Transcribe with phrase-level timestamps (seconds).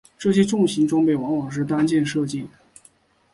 [0.17, 2.47] 这些重型装备往往是单件设计。